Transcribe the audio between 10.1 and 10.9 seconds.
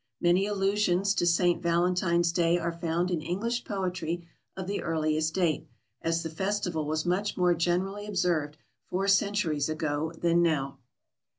than now.